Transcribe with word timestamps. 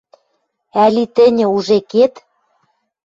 Ӓли 0.83 1.03
тӹньӹ 1.15 1.45
уже 1.55 1.77
кет 1.91 2.13